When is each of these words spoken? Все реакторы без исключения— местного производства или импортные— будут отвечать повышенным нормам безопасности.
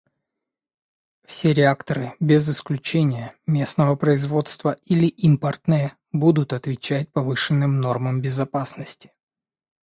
Все 1.25 1.53
реакторы 1.53 2.15
без 2.19 2.49
исключения— 2.49 3.35
местного 3.45 3.95
производства 3.95 4.71
или 4.85 5.05
импортные— 5.05 5.95
будут 6.11 6.53
отвечать 6.53 7.11
повышенным 7.13 7.79
нормам 7.79 8.19
безопасности. 8.19 9.13